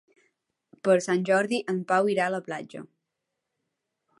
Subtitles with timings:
[0.87, 2.85] Per Sant Jordi en Pau irà a la platja.